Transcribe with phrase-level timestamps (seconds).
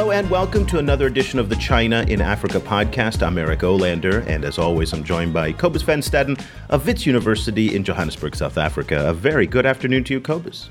[0.00, 3.22] Hello and welcome to another edition of the China in Africa podcast.
[3.22, 7.76] I'm Eric Olander, and as always, I'm joined by Cobus Van Staden of Wits University
[7.76, 9.10] in Johannesburg, South Africa.
[9.10, 10.70] A very good afternoon to you, Cobus.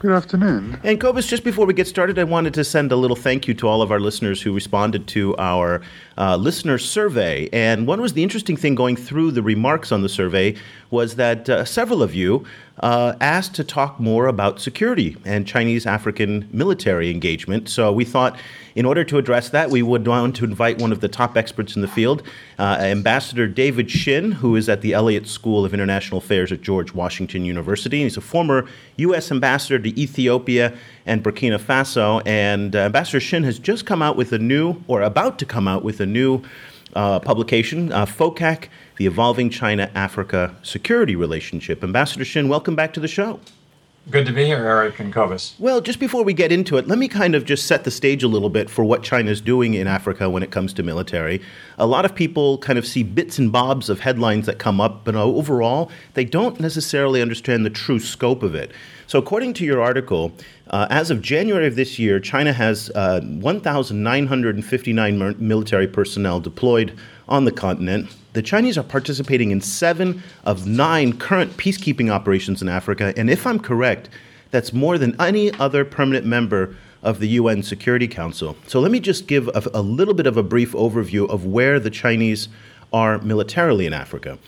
[0.00, 0.78] Good afternoon.
[0.82, 3.54] And Cobus, just before we get started, I wanted to send a little thank you
[3.54, 5.80] to all of our listeners who responded to our
[6.16, 7.48] uh, listener survey.
[7.52, 10.56] And one was the interesting thing going through the remarks on the survey
[10.90, 12.44] was that uh, several of you
[12.80, 17.68] uh, asked to talk more about security and Chinese African military engagement.
[17.68, 18.38] So we thought
[18.78, 21.74] in order to address that, we would want to invite one of the top experts
[21.74, 22.22] in the field,
[22.60, 26.94] uh, Ambassador David Shinn, who is at the Elliott School of International Affairs at George
[26.94, 28.04] Washington University.
[28.04, 29.32] He's a former U.S.
[29.32, 32.22] ambassador to Ethiopia and Burkina Faso.
[32.24, 35.66] And uh, Ambassador Shinn has just come out with a new, or about to come
[35.66, 36.42] out with a new
[36.98, 38.64] uh, publication, uh, FOCAC,
[38.96, 41.84] the Evolving China Africa Security Relationship.
[41.84, 43.38] Ambassador Shinn, welcome back to the show.
[44.10, 45.54] Good to be here, Eric and Cobus.
[45.60, 48.24] Well, just before we get into it, let me kind of just set the stage
[48.24, 51.40] a little bit for what China's doing in Africa when it comes to military.
[51.76, 55.04] A lot of people kind of see bits and bobs of headlines that come up,
[55.04, 58.72] but overall, they don't necessarily understand the true scope of it.
[59.06, 60.32] So, according to your article,
[60.70, 67.44] uh, as of January of this year, China has uh, 1,959 military personnel deployed on
[67.44, 68.14] the continent.
[68.34, 73.46] The Chinese are participating in seven of nine current peacekeeping operations in Africa, and if
[73.46, 74.08] I'm correct,
[74.50, 78.56] that's more than any other permanent member of the UN Security Council.
[78.66, 81.78] So let me just give a, a little bit of a brief overview of where
[81.78, 82.48] the Chinese
[82.92, 84.38] are militarily in Africa.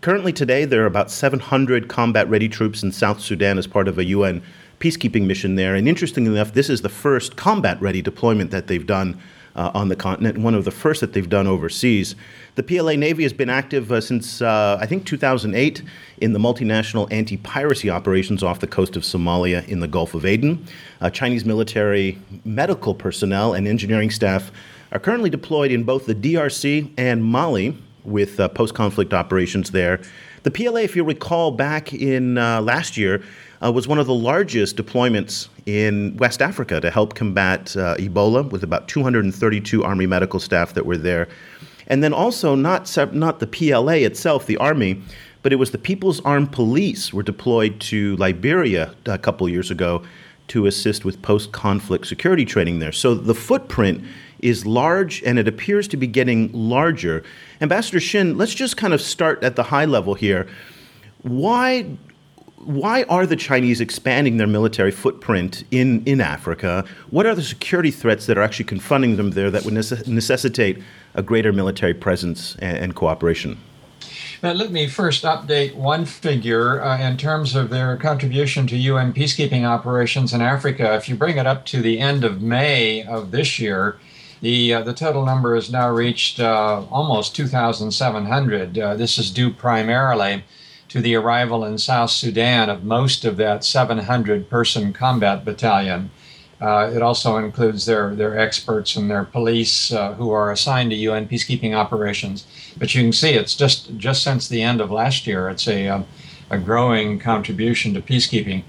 [0.00, 3.98] Currently, today, there are about 700 combat ready troops in South Sudan as part of
[3.98, 4.42] a UN
[4.80, 5.74] peacekeeping mission there.
[5.74, 9.20] And interestingly enough, this is the first combat ready deployment that they've done
[9.54, 12.14] uh, on the continent, one of the first that they've done overseas.
[12.54, 15.82] The PLA Navy has been active uh, since, uh, I think, 2008
[16.18, 20.24] in the multinational anti piracy operations off the coast of Somalia in the Gulf of
[20.24, 20.64] Aden.
[21.00, 24.50] Uh, Chinese military, medical personnel, and engineering staff
[24.92, 30.00] are currently deployed in both the DRC and Mali with uh, post conflict operations there.
[30.42, 33.22] The PLA, if you recall, back in uh, last year,
[33.62, 38.48] uh, was one of the largest deployments in West Africa to help combat uh, Ebola,
[38.50, 41.28] with about 232 Army medical staff that were there.
[41.86, 45.02] And then also, not, not the PLA itself, the Army,
[45.42, 50.02] but it was the People's Armed Police were deployed to Liberia a couple years ago
[50.48, 52.92] to assist with post conflict security training there.
[52.92, 54.04] So the footprint
[54.40, 57.22] is large and it appears to be getting larger.
[57.60, 60.48] Ambassador Shinn, let's just kind of start at the high level here.
[61.22, 61.86] Why
[62.64, 66.84] why are the Chinese expanding their military footprint in, in Africa?
[67.10, 70.82] What are the security threats that are actually confronting them there that would necess- necessitate
[71.14, 73.58] a greater military presence and, and cooperation?
[74.42, 79.12] Now, let me first update one figure uh, in terms of their contribution to UN
[79.12, 80.94] peacekeeping operations in Africa.
[80.94, 83.98] If you bring it up to the end of May of this year,
[84.42, 88.78] the, uh, the total number has now reached uh, almost 2,700.
[88.78, 90.44] Uh, this is due primarily
[90.90, 96.10] to the arrival in South Sudan of most of that 700 person combat battalion.
[96.60, 100.96] Uh, it also includes their, their experts and their police uh, who are assigned to
[100.96, 102.44] UN peacekeeping operations.
[102.76, 105.88] But you can see it's just, just since the end of last year, it's a,
[105.88, 106.02] uh,
[106.50, 108.64] a growing contribution to peacekeeping.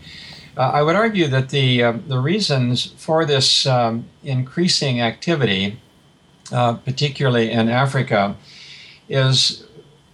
[0.55, 5.79] Uh, I would argue that the, uh, the reasons for this um, increasing activity,
[6.51, 8.35] uh, particularly in Africa,
[9.09, 9.65] is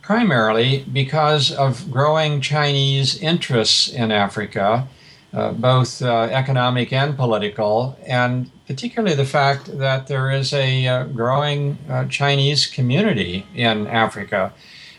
[0.07, 4.87] primarily because of growing Chinese interests in Africa,
[5.33, 11.03] uh, both uh, economic and political, and particularly the fact that there is a uh,
[11.07, 14.53] growing uh, Chinese community in Africa.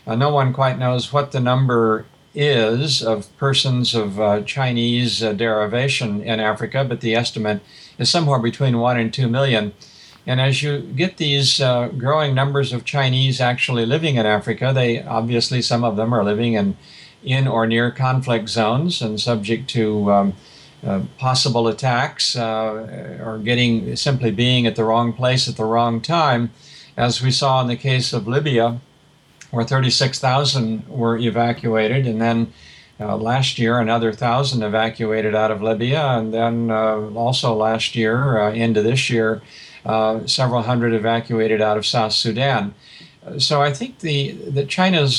[0.05, 2.05] Uh, no one quite knows what the number
[2.35, 7.61] is of persons of uh, Chinese derivation in Africa, but the estimate
[7.97, 9.73] is somewhere between one and two million.
[10.29, 15.01] And as you get these uh, growing numbers of Chinese actually living in Africa, they
[15.01, 16.77] obviously, some of them are living in,
[17.23, 20.33] in or near conflict zones and subject to um,
[20.85, 25.99] uh, possible attacks uh, or getting simply being at the wrong place at the wrong
[25.99, 26.51] time,
[26.95, 28.79] as we saw in the case of Libya,
[29.49, 32.53] where 36,000 were evacuated, and then
[32.99, 38.39] uh, last year another thousand evacuated out of Libya, and then uh, also last year
[38.39, 39.41] uh, into this year
[39.91, 42.73] uh, several hundred evacuated out of South Sudan.
[43.37, 44.17] So I think the
[44.55, 45.15] that China's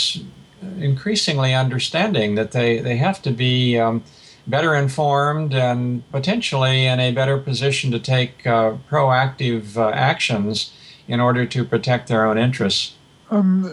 [0.78, 4.02] increasingly understanding that they, they have to be um,
[4.46, 10.72] better informed and potentially in a better position to take uh, proactive uh, actions
[11.08, 12.94] in order to protect their own interests.
[13.30, 13.64] Um,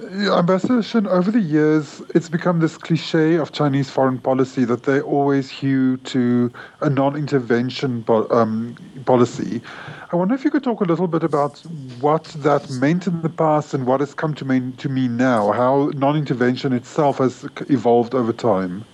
[0.42, 5.02] Ambassador Shinn, over the years, it's become this cliche of Chinese foreign policy that they
[5.02, 6.52] always hew to
[6.82, 9.62] a non-intervention um, policy.
[10.12, 11.60] I wonder if you could talk a little bit about
[12.00, 15.52] what that meant in the past and what has come to mean to mean now,
[15.52, 18.86] how non-intervention itself has evolved over time.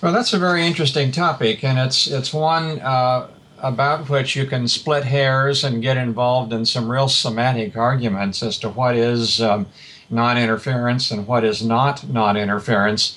[0.00, 2.80] Well, that's a very interesting topic, and it's it's one.
[2.80, 3.28] Uh,
[3.62, 8.58] about which you can split hairs and get involved in some real semantic arguments as
[8.58, 9.66] to what is um,
[10.10, 13.16] non interference and what is not non interference.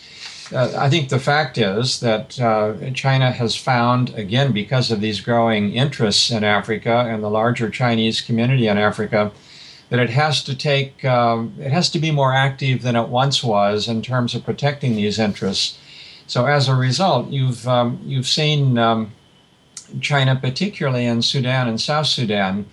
[0.51, 5.21] Uh, I think the fact is that uh, China has found, again, because of these
[5.21, 9.31] growing interests in Africa and the larger Chinese community in Africa,
[9.89, 13.43] that it has to take, um, it has to be more active than it once
[13.43, 15.77] was in terms of protecting these interests.
[16.27, 19.11] So as a result, you've um, you've seen um,
[20.01, 22.65] China, particularly in Sudan and South Sudan,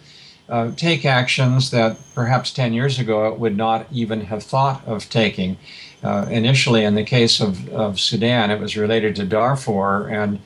[0.49, 5.09] uh, take actions that perhaps 10 years ago it would not even have thought of
[5.09, 5.59] taking.
[6.03, 10.41] Uh, initially, in the case of, of Sudan, it was related to Darfur and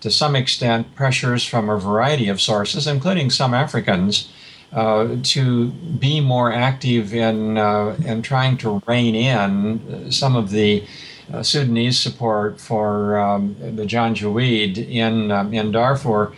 [0.00, 4.28] to some extent pressures from a variety of sources, including some Africans,
[4.72, 10.84] uh, to be more active in, uh, in trying to rein in some of the
[11.32, 16.32] uh, Sudanese support for um, the Janjaweed in um, in Darfur,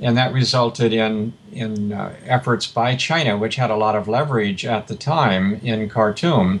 [0.00, 4.64] and that resulted in in uh, efforts by China, which had a lot of leverage
[4.64, 6.60] at the time in Khartoum,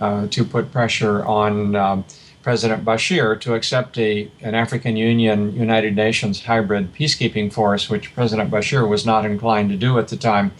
[0.00, 1.74] uh, to put pressure on.
[1.76, 2.04] Um,
[2.46, 8.52] President Bashir to accept a, an African Union United Nations hybrid peacekeeping force, which President
[8.52, 10.52] Bashir was not inclined to do at the time.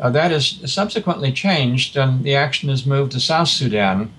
[0.00, 4.10] Uh, that is subsequently changed, and the action has moved to South Sudan,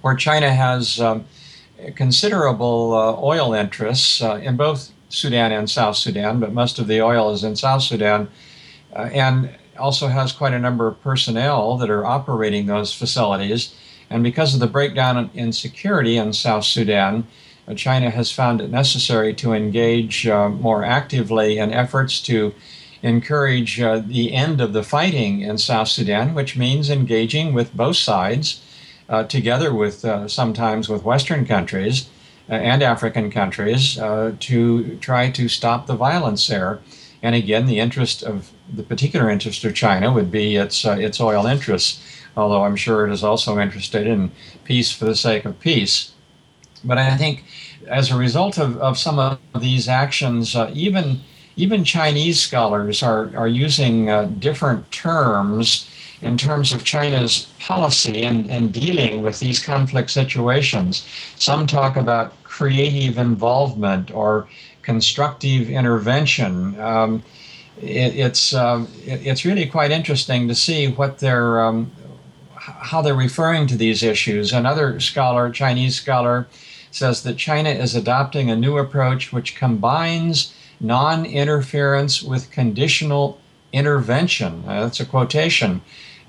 [0.00, 1.26] where China has um,
[1.94, 7.00] considerable uh, oil interests uh, in both Sudan and South Sudan, but most of the
[7.00, 8.28] oil is in South Sudan,
[8.96, 13.74] uh, and also has quite a number of personnel that are operating those facilities.
[14.10, 17.26] And because of the breakdown in security in South Sudan,
[17.68, 22.54] uh, China has found it necessary to engage uh, more actively in efforts to
[23.02, 27.96] encourage uh, the end of the fighting in South Sudan, which means engaging with both
[27.96, 28.62] sides
[29.08, 32.08] uh, together with uh, sometimes with Western countries
[32.48, 33.94] uh, and African countries
[34.40, 36.80] to try to stop the violence there.
[37.22, 41.20] And again, the interest of the particular interest of China would be its uh, its
[41.20, 42.02] oil interests,
[42.36, 44.30] although I'm sure it is also interested in
[44.64, 46.12] peace for the sake of peace.
[46.84, 47.44] But I think
[47.88, 51.20] as a result of, of some of these actions, uh, even
[51.56, 54.06] even Chinese scholars are, are using
[54.38, 55.88] different terms
[56.22, 61.06] in terms of China's policy and, and dealing with these conflict situations.
[61.36, 64.48] Some talk about creative involvement or
[64.82, 66.78] constructive intervention.
[66.80, 67.22] Um,
[67.80, 71.90] it, it's um, it, it's really quite interesting to see what they're um,
[72.54, 74.52] how they're referring to these issues.
[74.52, 76.46] Another scholar, Chinese scholar,
[76.90, 83.38] says that China is adopting a new approach which combines non-interference with conditional
[83.72, 84.64] intervention.
[84.66, 85.80] Uh, that's a quotation.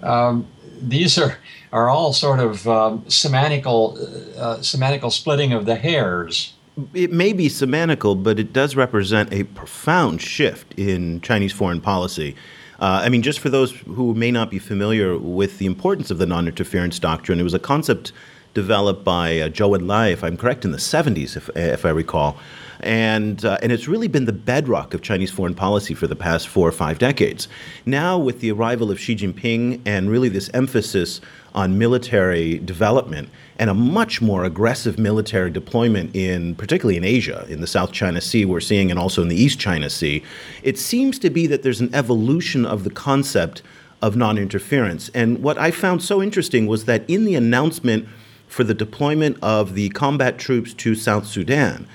[0.03, 0.47] Um,
[0.81, 1.37] these are
[1.73, 3.97] are all sort of um, semantical
[4.37, 6.53] uh, semantical splitting of the hairs.
[6.93, 12.35] It may be semantical, but it does represent a profound shift in Chinese foreign policy.
[12.79, 16.19] Uh, I mean, just for those who may not be familiar with the importance of
[16.19, 18.11] the non interference doctrine, it was a concept
[18.57, 22.37] developed by uh, Zhou Enlai, if I'm correct, in the 70s, if, if I recall
[22.79, 26.47] and uh, and it's really been the bedrock of Chinese foreign policy for the past
[26.47, 27.47] four or five decades.
[27.85, 31.21] Now, with the arrival of Xi Jinping and really this emphasis
[31.55, 37.61] on military development and a much more aggressive military deployment in particularly in Asia, in
[37.61, 40.23] the South China Sea, we're seeing, and also in the East China Sea,
[40.61, 43.63] it seems to be that there's an evolution of the concept
[44.03, 45.09] of non-interference.
[45.15, 48.07] And what I found so interesting was that in the announcement
[48.47, 51.87] for the deployment of the combat troops to South Sudan,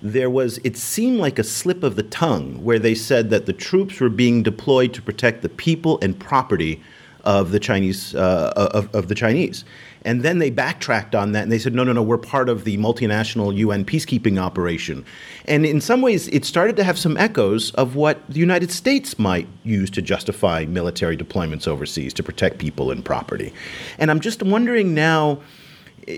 [0.00, 3.52] there was, it seemed like a slip of the tongue where they said that the
[3.52, 6.82] troops were being deployed to protect the people and property
[7.24, 9.64] of the Chinese, uh, of, of the Chinese.
[10.02, 12.64] And then they backtracked on that and they said, no, no, no, we're part of
[12.64, 15.04] the multinational UN peacekeeping operation.
[15.46, 19.18] And in some ways, it started to have some echoes of what the United States
[19.18, 23.52] might use to justify military deployments overseas to protect people and property.
[23.98, 25.40] And I'm just wondering now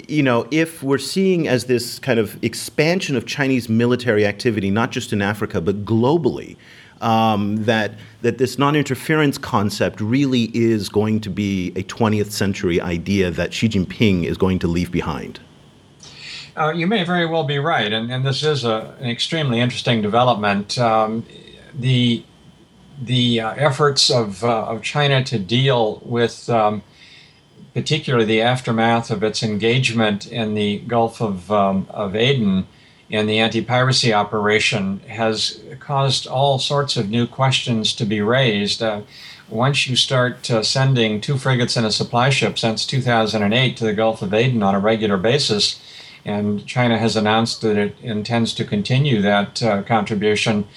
[0.09, 4.93] you know, if we're seeing as this kind of expansion of Chinese military activity, not
[4.93, 6.57] just in Africa, but globally,
[7.01, 12.81] um, that, that this non interference concept really is going to be a 20th century
[12.81, 15.41] idea that Xi Jinping is going to leave behind?
[16.57, 20.03] Uh, you may very well be right, and, and this is a, an extremely interesting
[20.03, 20.79] development.
[20.79, 21.25] Um,
[21.75, 22.25] the
[23.03, 26.83] the uh, efforts of, uh, of China to deal with um,
[27.75, 32.67] particularly the aftermath of its engagement in the Gulf of, um, of Aden
[33.09, 38.83] in the anti piracy operation, has caused all sorts of new questions to be raised.
[38.83, 39.03] Uh,
[39.49, 43.93] once you start uh, sending two frigates and a supply ship since 2008 to the
[43.93, 45.81] Gulf of Aden on a regular basis,
[46.25, 50.69] and China has announced that it intends to continue that uh, contribution,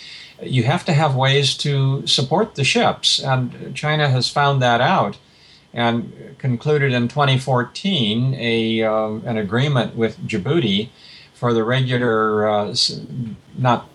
[0.42, 3.20] you have to have ways to support the ships.
[3.20, 5.18] And China has found that out
[5.74, 10.89] and concluded in 2014 a, uh, an agreement with Djibouti
[11.34, 12.75] for the regular, uh,
[13.58, 13.89] not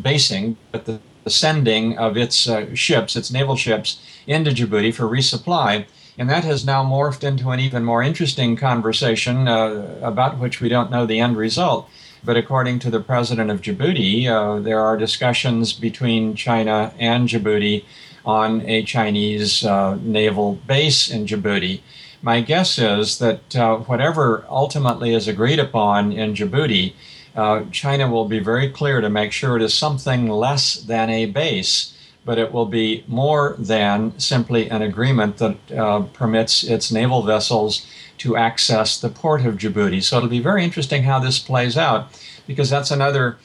[0.00, 5.04] basing, but the, the sending of its uh, ships, its naval ships, into Djibouti for
[5.04, 5.86] resupply.
[6.16, 10.68] And that has now morphed into an even more interesting conversation uh, about which we
[10.68, 11.88] don't know the end result.
[12.24, 17.84] But according to the president of Djibouti, uh, there are discussions between China and Djibouti
[18.28, 21.80] on a Chinese uh, naval base in Djibouti.
[22.20, 26.92] My guess is that uh, whatever ultimately is agreed upon in Djibouti,
[27.34, 31.24] uh, China will be very clear to make sure it is something less than a
[31.24, 31.94] base,
[32.26, 37.86] but it will be more than simply an agreement that uh, permits its naval vessels
[38.18, 40.02] to access the port of Djibouti.
[40.02, 42.08] So it'll be very interesting how this plays out,
[42.46, 43.38] because that's another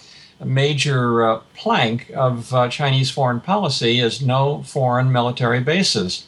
[0.44, 6.28] major uh, plank of uh, Chinese foreign policy is no foreign military bases.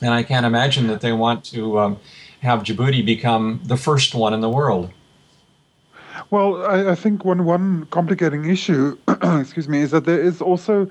[0.00, 2.00] And I can't imagine that they want to um,
[2.40, 4.90] have Djibouti become the first one in the world.
[6.30, 10.88] Well, I, I think one one complicating issue, excuse me, is that there is also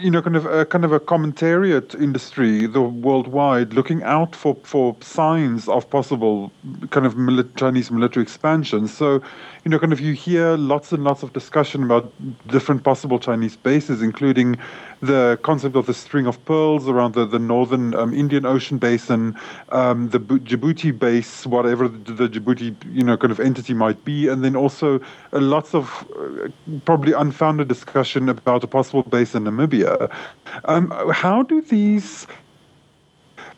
[0.00, 4.54] you know, kind of a kind of a commentariat industry, the worldwide, looking out for
[4.62, 6.52] for signs of possible
[6.90, 8.88] kind of mili- Chinese military expansion.
[8.88, 9.22] So,
[9.64, 12.10] you know, kind of you hear lots and lots of discussion about
[12.46, 14.56] different possible Chinese bases, including
[15.00, 19.36] the concept of the string of pearls around the, the northern um, Indian Ocean basin,
[19.70, 24.02] um, the B- Djibouti base, whatever the, the, Djibouti you know kind of entity might
[24.04, 24.98] be, and then also
[25.32, 26.48] uh, lots of uh,
[26.86, 30.10] probably unfounded discussion about a possible base in Namibia.
[30.64, 32.26] Um, how do these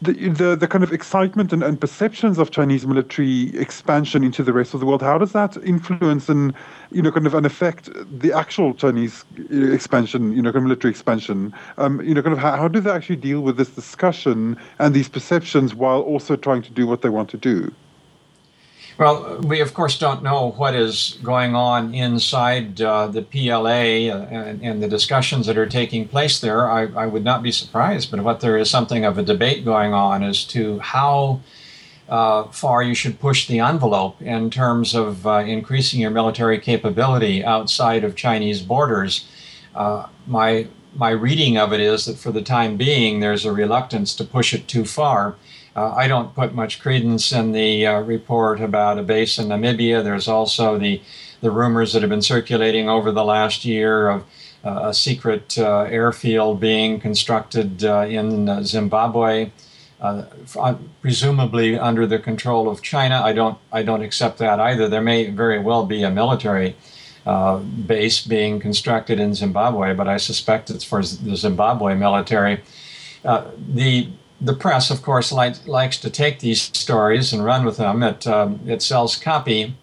[0.02, 4.75] the, the, kind of excitement and, and perceptions of Chinese military expansion into the rest
[4.75, 6.52] of the world, how does that influence and,
[6.90, 10.90] you know, kind of and affect the actual Chinese expansion, you know, kind of military
[10.90, 11.54] expansion?
[11.78, 14.92] Um, you know, kind of how, how do they actually deal with this discussion and
[14.94, 17.73] these perceptions while also trying to do what they want to do?
[18.99, 24.27] Well, we of course don't know what is going on inside uh, the PLA uh,
[24.31, 26.71] and, and, the discussions that are taking place there.
[26.71, 29.95] I, I, would not be surprised, but what there is something of a debate going
[29.95, 31.41] on as to how
[32.09, 37.43] uh, far you should push the envelope in terms of uh, increasing your military capability
[37.43, 39.27] outside of Chinese borders.
[39.75, 44.15] Uh, my my reading of it is that for the time being, there's a reluctance
[44.15, 45.37] to push it too far.
[45.75, 50.05] Uh, I don't put much credence in the uh, report about a base in Namibia.
[50.05, 51.00] There's also the,
[51.41, 54.25] the rumors that have been circulating over the last year of
[54.64, 59.50] uh, a secret uh, airfield being constructed uh, in uh, Zimbabwe,
[61.00, 63.23] presumably under the control of China.
[63.25, 64.88] I don't, I don't accept that either.
[64.88, 66.76] There may very well be a military
[67.25, 72.61] base being constructed in Zimbabwe, but I suspect it's for the Zimbabwe military.
[73.23, 74.09] the
[74.45, 78.03] the press, of course, like, likes to take these stories and run with them.
[78.03, 79.75] It, um, it sells copy.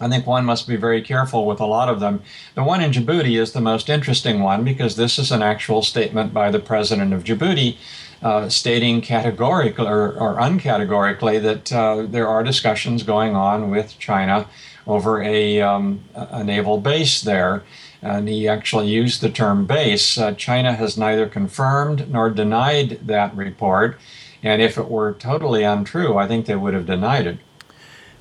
[0.00, 2.22] I think one must be very careful with a lot of them.
[2.54, 6.32] The one in Djibouti is the most interesting one because this is an actual statement
[6.32, 7.76] by the president of Djibouti
[8.22, 14.48] uh, stating categorically or, or uncategorically that uh, there are discussions going on with China
[14.86, 17.62] over a, um, a naval base there
[18.04, 20.18] and he actually used the term base.
[20.18, 23.98] Uh, China has neither confirmed nor denied that report,
[24.42, 27.38] and if it were totally untrue, I think they would have denied it.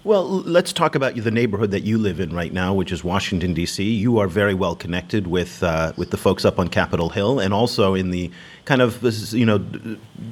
[0.05, 3.53] Well, let's talk about the neighborhood that you live in right now, which is Washington
[3.53, 3.81] D.C.
[3.89, 7.53] You are very well connected with uh, with the folks up on Capitol Hill, and
[7.53, 8.29] also in the
[8.65, 9.01] kind of
[9.33, 9.65] you know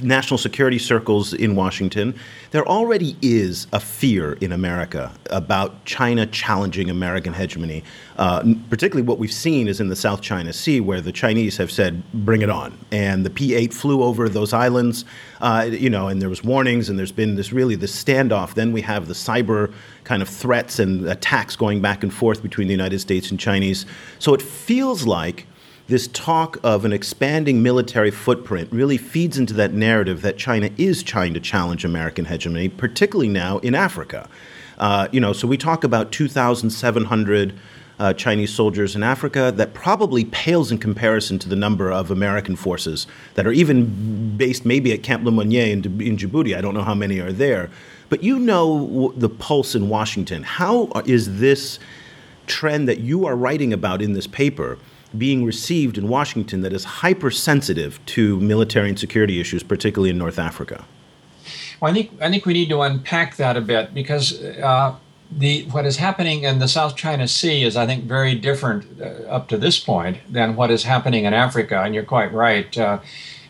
[0.02, 2.14] national security circles in Washington.
[2.52, 7.86] There already is a fear in America about China challenging American hegemony.
[8.18, 11.72] Uh, particularly, what we've seen is in the South China Sea, where the Chinese have
[11.72, 15.06] said, "Bring it on," and the P-8 flew over those islands.
[15.40, 18.54] Uh, you know, and there was warnings, and there's been this really this standoff.
[18.54, 19.61] Then we have the cyber
[20.04, 23.86] kind of threats and attacks going back and forth between the United States and Chinese.
[24.20, 25.46] So it feels like
[25.88, 31.04] this talk of an expanding military footprint really feeds into that narrative that China is
[31.04, 34.30] trying to challenge American hegemony, particularly now in Africa.
[34.78, 37.54] Uh, you know, so we talk about 2,700
[38.00, 42.56] uh, Chinese soldiers in Africa that probably pales in comparison to the number of American
[42.56, 46.58] forces that are even based maybe at Camp Lemonnier in, in Djibouti.
[46.58, 47.70] I don't know how many are there.
[48.12, 50.44] But you know the pulse in Washington.
[50.44, 51.80] How is this
[52.46, 54.78] trend that you are writing about in this paper
[55.18, 60.40] being received in Washington that is hypersensitive to military and security issues, particularly in North
[60.40, 60.84] Africa?
[61.80, 64.94] Well, I think I think we need to unpack that a bit because uh,
[65.32, 69.06] the what is happening in the South China Sea is, I think, very different uh,
[69.30, 71.82] up to this point than what is happening in Africa.
[71.82, 72.78] And you're quite right.
[72.78, 73.00] Uh,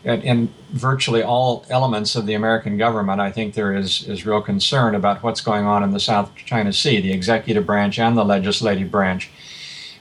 [0.04, 4.94] in, virtually all elements of the American government, I think there is is real concern
[4.94, 8.90] about what's going on in the South China Sea, the executive branch and the legislative
[8.90, 9.30] branch.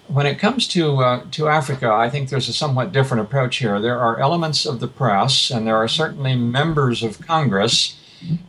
[0.07, 3.79] When it comes to uh, to Africa, I think there's a somewhat different approach here.
[3.79, 7.97] There are elements of the press, and there are certainly members of Congress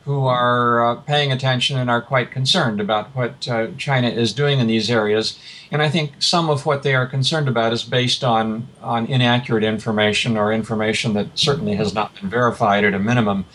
[0.05, 4.61] who are uh, paying attention and are quite concerned about what uh, China is doing
[4.61, 5.39] in these areas.
[5.71, 9.65] And I think some of what they are concerned about is based on, on inaccurate
[9.65, 13.47] information or information that certainly has not been verified at a minimum.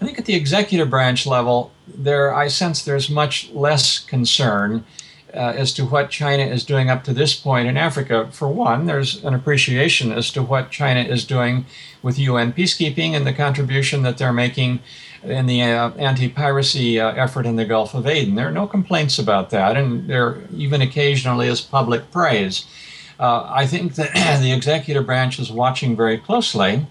[0.00, 4.84] I think at the executive branch level, there I sense there's much less concern
[5.34, 8.28] uh, as to what China is doing up to this point in Africa.
[8.32, 11.66] For one, there's an appreciation as to what China is doing
[12.02, 14.80] with UN peacekeeping and the contribution that they're making
[15.28, 18.34] in the uh, anti-piracy uh, effort in the Gulf of Aden.
[18.34, 22.66] There are no complaints about that, and there even occasionally is public praise.
[23.18, 26.86] Uh, I think that the executive branch is watching very closely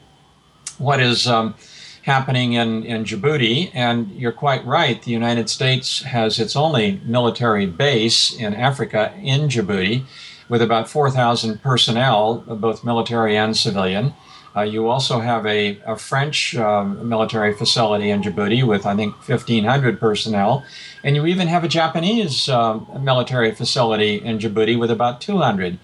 [0.77, 1.56] what is um,
[2.03, 5.01] happening in, in Djibouti, and you're quite right.
[5.01, 10.06] The United States has its only military base in Africa in Djibouti,
[10.50, 14.13] with about 4,000 personnel, both military and civilian.
[14.58, 19.14] Uh, you also have a, a French uh, military facility in Djibouti with, I think,
[19.28, 20.66] 1,500 personnel.
[21.04, 25.78] And you even have a Japanese uh, military facility in Djibouti with about 200.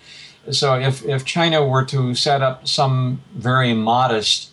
[0.51, 4.49] So if, if China were to set up some very modest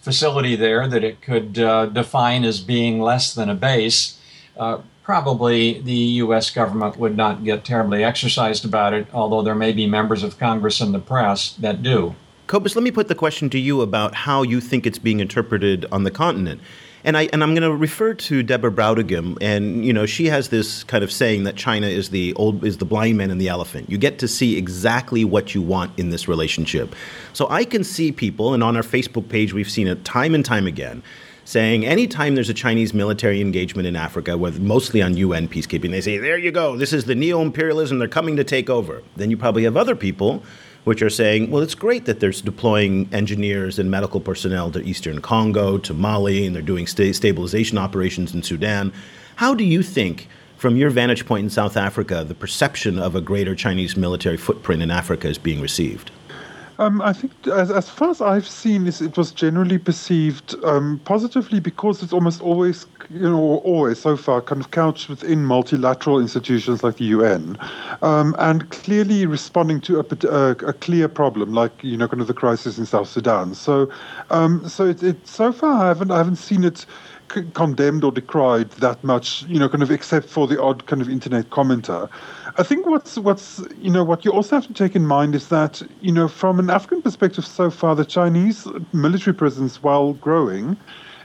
[0.00, 4.18] facility there that it could uh, define as being less than a base,
[4.58, 5.92] uh, probably the
[6.24, 6.50] U.S.
[6.50, 10.80] government would not get terribly exercised about it, although there may be members of Congress
[10.80, 12.16] and the press that do.
[12.50, 15.86] Cobus, let me put the question to you about how you think it's being interpreted
[15.92, 16.60] on the continent.
[17.04, 20.48] And I and I'm going to refer to Deborah Brautigam, and you know she has
[20.48, 23.46] this kind of saying that China is the old is the blind man and the
[23.46, 23.88] elephant.
[23.88, 26.96] You get to see exactly what you want in this relationship.
[27.34, 30.44] So I can see people, and on our Facebook page we've seen it time and
[30.44, 31.04] time again,
[31.44, 36.00] saying anytime there's a Chinese military engagement in Africa, with mostly on UN peacekeeping, they
[36.00, 39.04] say there you go, this is the neo-imperialism, they're coming to take over.
[39.14, 40.42] Then you probably have other people
[40.84, 45.20] which are saying, well, it's great that they're deploying engineers and medical personnel to Eastern
[45.20, 48.92] Congo, to Mali, and they're doing sta- stabilization operations in Sudan.
[49.36, 53.20] How do you think, from your vantage point in South Africa, the perception of a
[53.20, 56.10] greater Chinese military footprint in Africa is being received?
[56.80, 61.60] Um, I think, as, as far as I've seen, it was generally perceived um, positively
[61.60, 66.82] because it's almost always, you know, always so far kind of couched within multilateral institutions
[66.82, 67.58] like the UN,
[68.00, 72.28] um, and clearly responding to a, a, a, clear problem like you know, kind of
[72.28, 73.54] the crisis in South Sudan.
[73.54, 73.90] So,
[74.30, 76.86] um, so it, it so far I haven't I haven't seen it
[77.54, 81.08] condemned or decried that much, you know, kind of except for the odd kind of
[81.08, 82.08] internet commenter.
[82.56, 85.48] I think what's what's you know what you also have to take in mind is
[85.48, 90.76] that you know from an African perspective so far the Chinese military presence while growing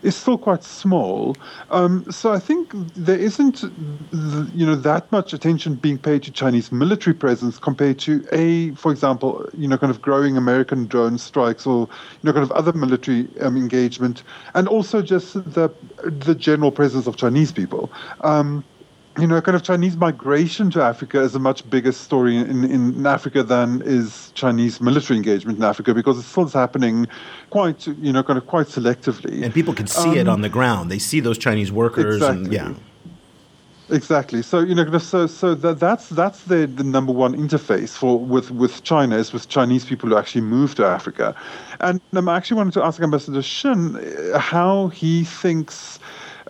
[0.05, 1.35] is still quite small.
[1.71, 6.71] Um, so I think there isn't, you know, that much attention being paid to Chinese
[6.71, 11.65] military presence compared to a, for example, you know, kind of growing American drone strikes
[11.65, 11.89] or
[12.21, 14.21] you know, kind of other military um, engagement,
[14.53, 15.69] and also just the
[16.03, 17.91] the general presence of Chinese people.
[18.21, 18.63] Um,
[19.17, 23.05] you know, kind of Chinese migration to Africa is a much bigger story in, in
[23.05, 27.07] Africa than is Chinese military engagement in Africa because it still happening
[27.49, 29.43] quite, you know, kind of quite selectively.
[29.43, 30.91] And people can see um, it on the ground.
[30.91, 32.43] They see those Chinese workers, exactly.
[32.43, 32.73] and yeah.
[33.89, 34.41] Exactly.
[34.41, 38.49] So you know, so so that, that's that's the, the number one interface for with
[38.49, 41.35] with China is with Chinese people who actually move to Africa,
[41.81, 45.99] and um, I actually wanted to ask Ambassador Shinn uh, how he thinks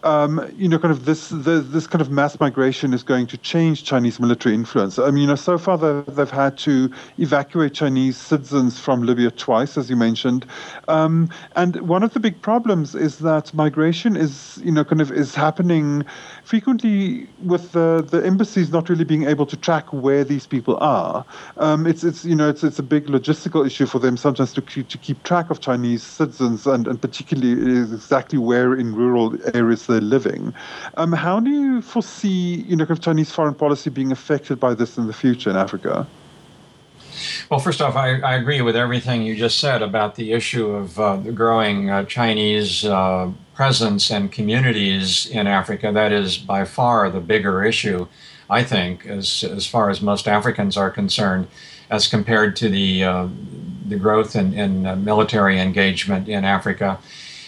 [0.05, 3.83] um, you know, kind of this this kind of mass migration is going to change
[3.83, 4.99] Chinese military influence.
[4.99, 9.31] I mean, you know, so far they've, they've had to evacuate Chinese citizens from Libya
[9.31, 10.45] twice, as you mentioned,
[10.87, 15.11] um, and one of the big problems is that migration is, you know, kind of
[15.11, 16.05] is happening
[16.43, 21.25] frequently with the, the embassies not really being able to track where these people are.
[21.57, 24.61] Um, it's it's you know it's it's a big logistical issue for them sometimes to
[24.61, 29.87] keep, to keep track of Chinese citizens and, and particularly exactly where in rural areas
[30.01, 30.53] living.
[30.97, 35.07] Um, how do you foresee you know Chinese foreign policy being affected by this in
[35.07, 36.07] the future in Africa?
[37.49, 40.99] Well, first off, I, I, agree with everything you just said about the issue of
[40.99, 45.91] uh, the growing uh, Chinese uh, presence and communities in Africa.
[45.93, 48.07] That is by far the bigger issue,
[48.49, 51.47] I think, as, as far as most Africans are concerned,
[51.89, 53.27] as compared to the, uh,
[53.87, 56.99] the growth in, in uh, military engagement in Africa.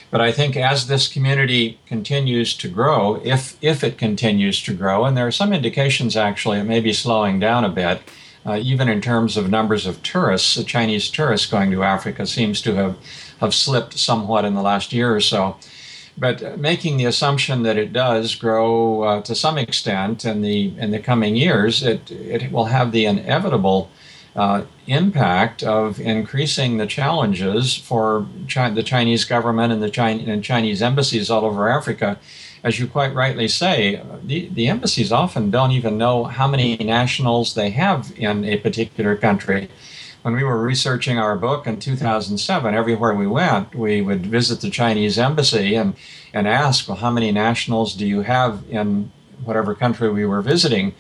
[0.10, 5.04] But I think as this community continues to grow, if, if it continues to grow,
[5.04, 8.02] and there are some indications actually it may be slowing down a bit,
[8.46, 12.76] uh, even in terms of numbers of tourists, Chinese tourists going to Africa seems to
[12.76, 12.98] have,
[13.42, 15.58] have slipped somewhat in the last year or so.
[16.18, 20.90] But making the assumption that it does grow uh, to some extent in the in
[20.90, 23.92] the coming years, it it will have the inevitable
[24.38, 31.30] uh, impact of increasing the challenges for the Chinese government and the and Chinese embassies
[31.30, 32.18] all over Africa
[32.64, 37.54] as you quite rightly say, the, the embassies often don't even know how many nationals
[37.54, 39.70] they have in a particular country.
[40.24, 44.70] When we were researching our book in 2007, everywhere we went, we would visit the
[44.70, 45.96] Chinese embassy and,
[46.34, 49.12] and ask, well, how many nationals do you have in
[49.46, 50.94] whatever country we were visiting?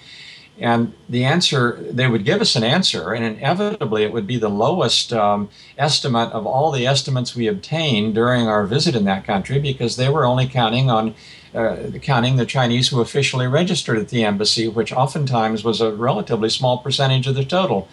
[0.60, 4.50] And the answer, they would give us an answer, and inevitably it would be the
[4.50, 9.60] lowest um, estimate of all the estimates we obtained during our visit in that country
[9.60, 11.13] because they were only counting on
[11.54, 16.50] uh, counting the Chinese who officially registered at the embassy, which oftentimes was a relatively
[16.50, 17.88] small percentage of the total.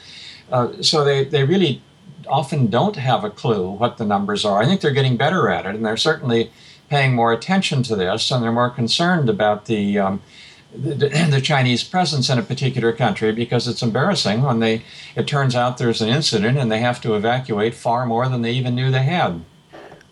[0.50, 1.80] Uh, so they, they really
[2.26, 4.60] often don't have a clue what the numbers are.
[4.60, 6.50] I think they're getting better at it, and they're certainly
[6.90, 10.20] paying more attention to this, and they're more concerned about the, um,
[10.74, 14.82] the, the Chinese presence in a particular country because it's embarrassing when they
[15.14, 18.52] it turns out there's an incident and they have to evacuate far more than they
[18.52, 19.44] even knew they had.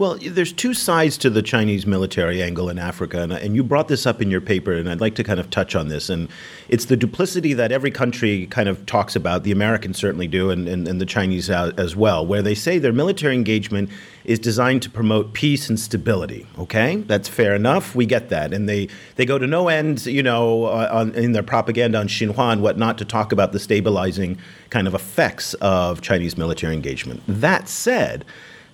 [0.02, 3.86] Well, there's two sides to the Chinese military angle in Africa, and, and, you brought
[3.86, 6.10] this up in your paper, and I'd like to kind of touch on this.
[6.10, 6.28] And
[6.68, 9.44] it's the duplicity that every country kind of talks about.
[9.44, 12.92] The Americans certainly do, and, and, and the Chinese as well, where they say their
[12.92, 13.90] military engagement
[14.24, 16.48] is designed to promote peace and stability.
[16.58, 17.94] Okay, that's fair enough.
[17.94, 21.30] We get that, and they they go to no end, you know, uh, on, in
[21.30, 24.36] their propaganda on Xinhua and whatnot to talk about the stabilizing
[24.70, 27.22] kind of effects of Chinese military engagement.
[27.28, 28.24] That said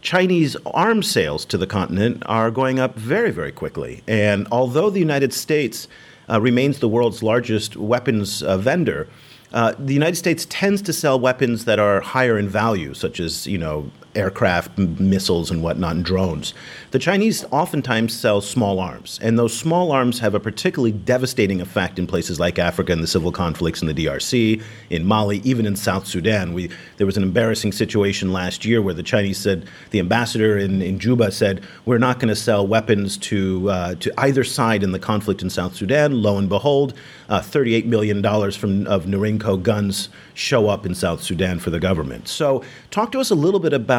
[0.01, 4.03] Chinese arms sales to the continent are going up very, very quickly.
[4.07, 5.89] And although the United States
[6.29, 9.09] uh, remains the world's largest weapons uh, vendor,
[9.53, 13.47] uh, the United States tends to sell weapons that are higher in value, such as
[13.47, 16.55] you know aircraft, missiles, and whatnot, and drones.
[16.91, 21.99] The Chinese oftentimes sell small arms, and those small arms have a particularly devastating effect
[21.99, 25.77] in places like Africa and the civil conflicts in the DRC, in Mali, even in
[25.77, 26.55] South Sudan.
[26.55, 30.81] We, there was an embarrassing situation last year where the Chinese said, the ambassador in,
[30.81, 34.93] in Juba said, we're not going to sell weapons to, uh, to either side in
[34.93, 36.23] the conflict in South Sudan.
[36.23, 36.95] Lo and behold,
[37.29, 42.29] uh, $38 million from, of Norinco guns show up in South Sudan for the government.
[42.29, 43.98] So, talk to us a little bit about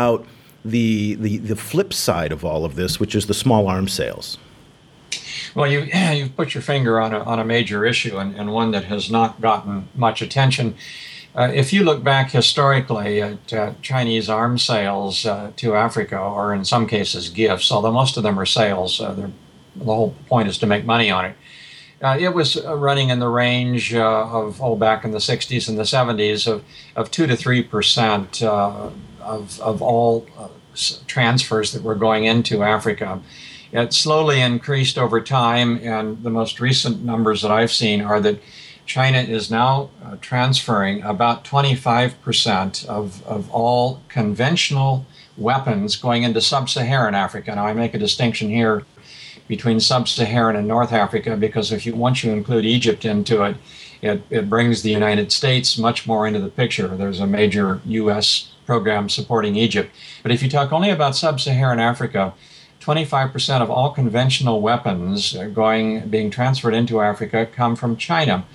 [0.65, 4.37] the, the, the flip side of all of this, which is the small arms sales.
[5.55, 5.79] Well, you,
[6.13, 9.09] you've put your finger on a, on a major issue and, and one that has
[9.09, 10.75] not gotten much attention.
[11.35, 16.53] Uh, if you look back historically at uh, Chinese arms sales uh, to Africa, or
[16.53, 19.31] in some cases gifts, although most of them are sales, uh, the
[19.85, 21.35] whole point is to make money on it.
[22.01, 25.77] Uh, it was uh, running in the range of, oh, back in the 60s and
[25.77, 26.63] the 70s of,
[26.95, 28.41] of 2 to 3 percent
[29.29, 30.47] of, of all uh,
[31.07, 33.21] transfers that were going into Africa.
[33.71, 38.39] It slowly increased over time, and the most recent numbers that I've seen are that
[38.85, 45.05] China is now uh, transferring about 25% of, of all conventional
[45.37, 47.53] weapons going into sub Saharan Africa.
[47.53, 48.83] Now, I make a distinction here
[49.47, 53.57] between sub-Saharan and North Africa because if you once you include Egypt into it,
[54.01, 56.87] it, it brings the United States much more into the picture.
[56.87, 58.51] There's a major U.S.
[58.69, 59.89] program supporting Egypt.
[60.21, 62.35] But if you talk only about sub-Saharan Africa,
[62.81, 68.45] 25% of all conventional weapons going being transferred into Africa come from China.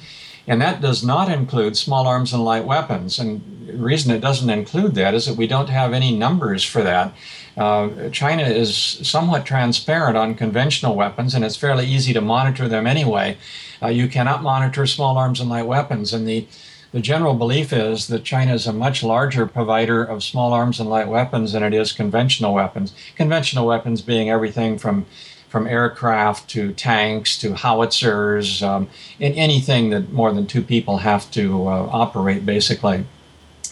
[0.47, 3.19] And that does not include small arms and light weapons.
[3.19, 6.85] And the reason it doesn't include that is that we don't have any numbers for
[6.85, 7.13] that.
[7.57, 12.87] Uh, China is somewhat transparent on conventional weapons, and it's fairly easy to monitor them
[12.87, 13.37] anyway.
[13.83, 16.47] Uh, you cannot monitor small arms and light weapons, and the
[16.95, 20.89] the general belief is that China is a much larger provider of small arms and
[20.89, 22.95] light weapons than it is conventional weapons.
[23.17, 25.05] Conventional weapons being everything from
[25.49, 28.89] from aircraft to tanks to howitzers, um,
[29.21, 33.05] and anything that more than two people have to uh, operate, basically.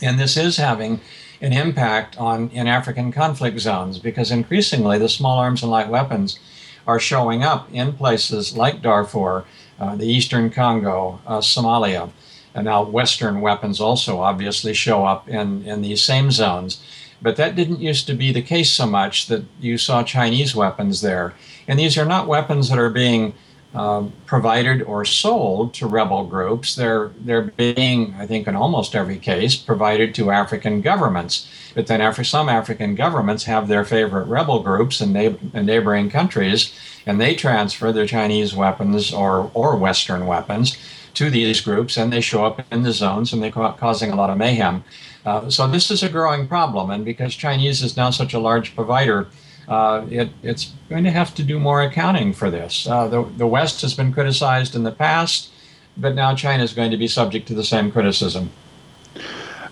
[0.01, 1.01] And this is having
[1.41, 6.41] an impact on in African conflict zones because increasingly the small arms and light weapons
[6.89, 9.45] are showing up in places like Darfur,
[9.79, 12.11] uh, the Eastern Congo, uh, Somalia,
[12.55, 16.83] And now Western weapons also obviously show up in, in these same zones.
[17.21, 21.01] But that didn't used to be the case so much that you saw Chinese weapons
[21.01, 21.35] there.
[21.69, 23.35] And these are not weapons that are being
[23.75, 26.75] uh, provided or sold to rebel groups.
[26.75, 31.49] They're they're being, I think, in almost every case, provided to African governments.
[31.75, 36.75] But then, after some African governments have their favorite rebel groups in, in neighboring countries,
[37.07, 40.77] and they transfer their Chinese weapons or or Western weapons
[41.15, 44.31] to these groups, and they show up in the zones, and they're causing a lot
[44.31, 44.85] of mayhem.
[45.25, 48.75] Uh, so this is a growing problem, and because Chinese is now such a large
[48.75, 49.29] provider
[49.69, 52.87] uh, it, it's going to have to do more accounting for this.
[52.87, 55.51] Uh, the, the West has been criticized in the past,
[55.97, 58.51] but now China is going to be subject to the same criticism.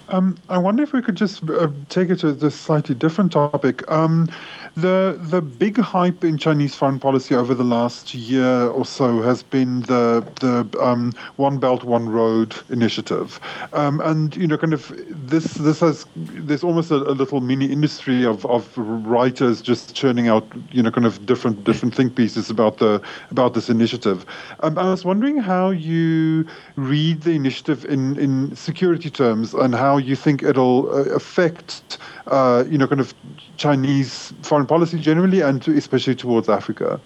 [0.09, 3.89] Um, I wonder if we could just uh, take it to this slightly different topic.
[3.91, 4.29] Um,
[4.77, 9.43] the the big hype in Chinese foreign policy over the last year or so has
[9.43, 13.41] been the the um, One Belt One Road initiative,
[13.73, 17.67] um, and you know, kind of this this has there's almost a, a, little mini
[17.67, 22.51] industry of, of writers just churning out you know kind of different different think pieces
[22.51, 24.25] about the about this initiative.
[24.61, 29.97] Um, I was wondering how you read the initiative in in security terms and how
[29.97, 33.15] you think it'll uh, affect uh, you know kind of
[33.57, 37.01] Chinese foreign policy generally, and to, especially towards Africa?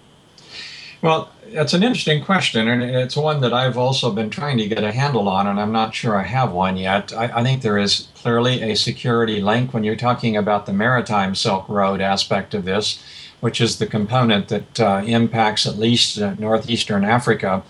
[1.01, 4.83] Well, it's an interesting question, and it's one that I've also been trying to get
[4.83, 7.13] a handle on, and I'm not sure I have one yet.
[7.13, 11.35] I, I think there is clearly a security link when you're talking about the maritime
[11.35, 13.03] Silk Road aspect of this,
[13.39, 17.63] which is the component that uh, impacts at least uh, northeastern Africa.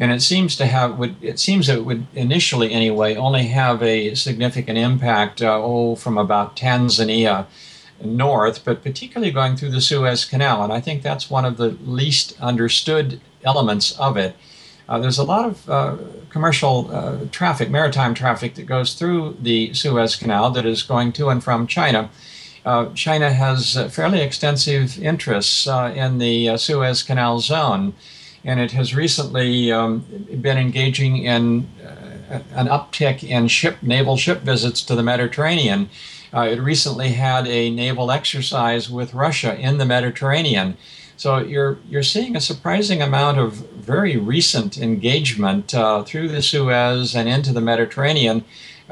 [0.00, 4.14] And it seems to have would it seems it would initially anyway only have a
[4.14, 7.46] significant impact uh, oh from about Tanzania
[8.02, 10.64] north, but particularly going through the Suez Canal.
[10.64, 14.36] And I think that's one of the least understood elements of it.
[14.88, 15.96] Uh, there's a lot of uh,
[16.30, 21.28] commercial uh, traffic, maritime traffic, that goes through the Suez Canal that is going to
[21.28, 22.10] and from China.
[22.64, 27.94] Uh, China has fairly extensive interests uh, in the uh, Suez Canal zone,
[28.44, 30.04] and it has recently um,
[30.40, 31.68] been engaging in
[32.52, 35.90] an uptick in ship naval ship visits to the Mediterranean.
[36.32, 40.76] Uh, it recently had a naval exercise with Russia in the Mediterranean.
[41.16, 47.14] So you're you're seeing a surprising amount of very recent engagement uh, through the Suez
[47.14, 48.44] and into the Mediterranean.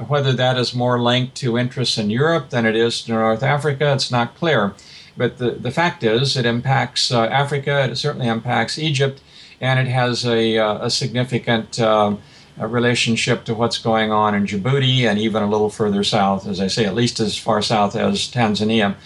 [0.09, 3.93] Whether that is more linked to interests in Europe than it is to North Africa,
[3.95, 4.75] it's not clear.
[5.17, 9.21] But the, the fact is, it impacts uh, Africa, it certainly impacts Egypt,
[9.61, 12.21] and it has a, uh, a significant um,
[12.59, 16.67] relationship to what's going on in Djibouti and even a little further south, as I
[16.67, 18.97] say, at least as far south as Tanzania.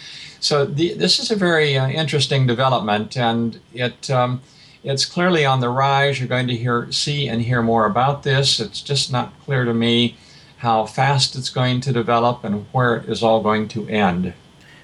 [0.40, 4.40] So the, this is a very uh, interesting development, and it um,
[4.82, 6.18] it's clearly on the rise.
[6.18, 8.58] You're going to hear, see, and hear more about this.
[8.58, 10.16] It's just not clear to me
[10.58, 14.34] how fast it's going to develop and where it is all going to end.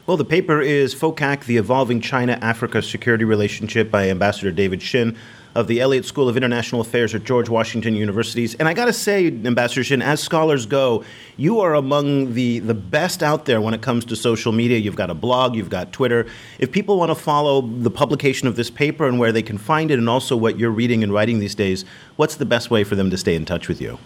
[0.06, 5.16] Well, the paper is FOCAC, The Evolving China Africa Security Relationship by Ambassador David Shinn
[5.58, 8.54] of the Elliott School of International Affairs at George Washington Universities.
[8.54, 11.02] And I got to say, Ambassador Shinn, as scholars go,
[11.36, 14.78] you are among the, the best out there when it comes to social media.
[14.78, 16.26] You've got a blog, you've got Twitter.
[16.60, 19.90] If people want to follow the publication of this paper and where they can find
[19.90, 22.94] it, and also what you're reading and writing these days, what's the best way for
[22.94, 23.98] them to stay in touch with you?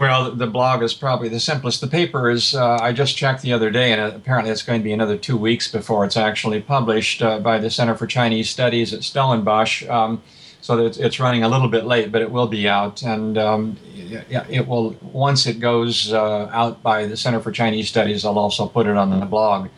[0.00, 1.80] Well, the blog is probably the simplest.
[1.82, 4.84] The paper is, uh, I just checked the other day, and apparently it's going to
[4.84, 8.92] be another two weeks before it's actually published uh, by the Center for Chinese Studies
[8.92, 9.88] at Stellenbosch.
[9.88, 10.20] Um,
[10.60, 13.76] so it's, it's running a little bit late, but it will be out, and um,
[13.94, 18.24] it, it, will once it goes uh, out by the Center for Chinese Studies.
[18.24, 19.68] I'll also put it on the blog.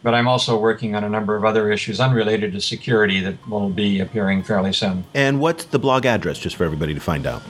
[0.00, 3.68] But I'm also working on a number of other issues unrelated to security that will
[3.68, 5.04] be appearing fairly soon.
[5.12, 7.42] And what's the blog address, just for everybody to find out?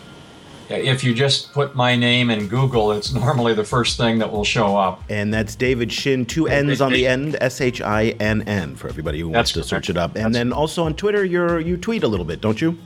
[0.70, 4.44] If you just put my name in Google, it's normally the first thing that will
[4.44, 5.02] show up.
[5.09, 8.88] And that's David Shinn, two N's on the end, S H I N N, for
[8.88, 10.14] everybody who wants to search it up.
[10.14, 12.76] And that's then also on Twitter, you you tweet a little bit, don't you?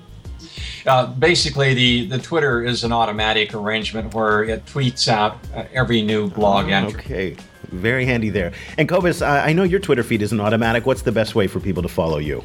[0.86, 6.02] Uh, basically, the, the Twitter is an automatic arrangement where it tweets out uh, every
[6.02, 7.00] new blog oh, entry.
[7.00, 7.36] Okay,
[7.68, 8.52] very handy there.
[8.78, 10.84] And Cobus, I know your Twitter feed isn't automatic.
[10.84, 12.42] What's the best way for people to follow you?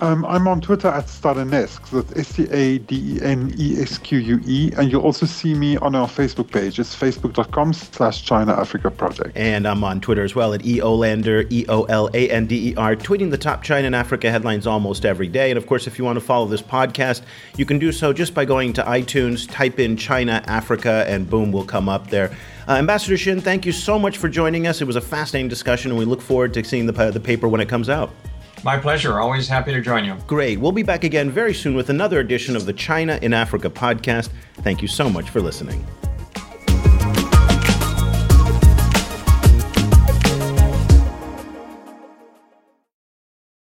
[0.00, 1.90] Um, I'm on Twitter at Stadenesque.
[1.90, 4.70] That's S T A D E N E S Q U E.
[4.76, 6.78] And you'll also see me on our Facebook page.
[6.78, 9.36] It's facebook.com slash China Africa Project.
[9.36, 12.74] And I'm on Twitter as well at EOLander, E O L A N D E
[12.76, 15.50] R, tweeting the top China and Africa headlines almost every day.
[15.50, 17.22] And of course, if you want to follow this podcast,
[17.56, 21.50] you can do so just by going to iTunes, type in China Africa, and boom,
[21.50, 22.30] we'll come up there.
[22.68, 24.80] Uh, Ambassador Shinn, thank you so much for joining us.
[24.80, 27.60] It was a fascinating discussion, and we look forward to seeing the, the paper when
[27.60, 28.12] it comes out.
[28.64, 29.20] My pleasure.
[29.20, 30.16] Always happy to join you.
[30.26, 30.58] Great.
[30.60, 34.30] We'll be back again very soon with another edition of the China in Africa podcast.
[34.56, 35.84] Thank you so much for listening.